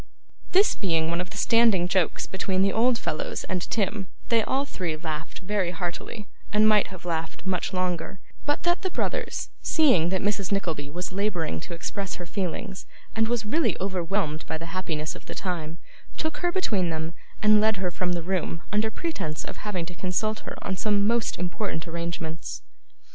This 0.51 0.73
being 0.73 1.11
one 1.11 1.21
of 1.21 1.29
the 1.29 1.37
standing 1.37 1.87
jokes 1.87 2.25
between 2.25 2.63
the 2.63 2.73
old 2.73 2.97
fellows 2.97 3.43
and 3.43 3.61
Tim, 3.61 4.07
they 4.29 4.41
all 4.41 4.65
three 4.65 4.97
laughed 4.97 5.41
very 5.41 5.69
heartily, 5.69 6.27
and 6.51 6.67
might 6.67 6.87
have 6.87 7.05
laughed 7.05 7.45
much 7.45 7.71
longer, 7.71 8.19
but 8.47 8.63
that 8.63 8.81
the 8.81 8.89
brothers, 8.89 9.49
seeing 9.61 10.09
that 10.09 10.23
Mrs. 10.23 10.51
Nickleby 10.51 10.89
was 10.89 11.11
labouring 11.11 11.59
to 11.59 11.75
express 11.75 12.15
her 12.15 12.25
feelings, 12.25 12.87
and 13.15 13.27
was 13.27 13.45
really 13.45 13.77
overwhelmed 13.79 14.43
by 14.47 14.57
the 14.57 14.73
happiness 14.73 15.13
of 15.15 15.27
the 15.27 15.35
time, 15.35 15.77
took 16.17 16.37
her 16.37 16.51
between 16.51 16.89
them, 16.89 17.13
and 17.43 17.61
led 17.61 17.77
her 17.77 17.91
from 17.91 18.13
the 18.13 18.23
room 18.23 18.63
under 18.73 18.89
pretence 18.89 19.45
of 19.45 19.57
having 19.57 19.85
to 19.85 19.93
consult 19.93 20.39
her 20.39 20.57
on 20.63 20.75
some 20.75 21.05
most 21.05 21.37
important 21.37 21.87
arrangements. 21.87 22.63